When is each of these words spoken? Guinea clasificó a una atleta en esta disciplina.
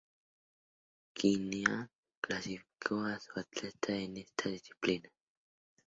Guinea 1.13 1.87
clasificó 2.21 2.95
a 2.95 3.19
una 3.21 3.21
atleta 3.35 3.93
en 3.95 4.17
esta 4.17 4.49
disciplina. 4.49 5.11